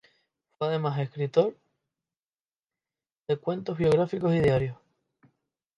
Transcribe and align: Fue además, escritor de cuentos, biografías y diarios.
Fue 0.57 0.67
además, 0.69 0.97
escritor 0.97 1.55
de 3.27 3.37
cuentos, 3.37 3.77
biografías 3.77 4.23
y 4.33 4.39
diarios. 4.39 4.77